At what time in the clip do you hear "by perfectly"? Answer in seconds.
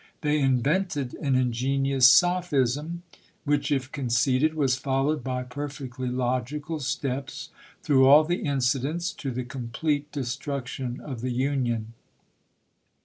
5.23-6.07